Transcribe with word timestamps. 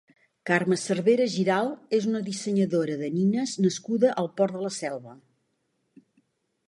Carme 0.49 0.77
Cervera 0.83 1.27
Giralt 1.33 1.93
és 1.99 2.07
una 2.11 2.21
dissenyadora 2.31 2.97
de 3.03 3.11
nines 3.19 3.55
nascuda 3.67 4.17
al 4.23 4.33
Port 4.41 4.59
de 4.59 4.65
la 4.67 4.73
Selva. 4.83 5.15